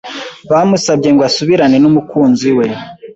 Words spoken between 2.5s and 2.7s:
we